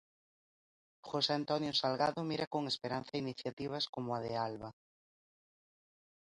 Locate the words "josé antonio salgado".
1.09-2.19